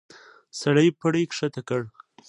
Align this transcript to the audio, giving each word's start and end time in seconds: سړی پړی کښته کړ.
سړی 0.61 0.87
پړی 0.99 1.23
کښته 1.29 1.61
کړ. 1.69 1.81